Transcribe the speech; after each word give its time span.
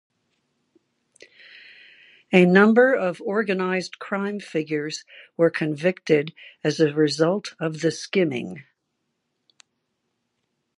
A 2.33 2.43
number 2.43 2.91
of 2.95 3.21
organized 3.21 3.99
crime 3.99 4.39
figures 4.39 5.03
were 5.37 5.51
convicted 5.51 6.33
as 6.63 6.79
a 6.79 6.91
result 6.91 7.53
of 7.59 7.81
the 7.81 7.91
skimming. 7.91 8.63